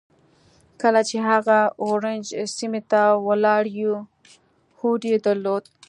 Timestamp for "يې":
5.11-5.17